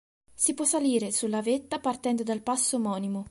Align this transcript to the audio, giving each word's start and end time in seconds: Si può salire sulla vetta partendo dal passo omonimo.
Si 0.33 0.55
può 0.55 0.65
salire 0.65 1.11
sulla 1.11 1.43
vetta 1.43 1.79
partendo 1.79 2.23
dal 2.23 2.41
passo 2.41 2.77
omonimo. 2.77 3.19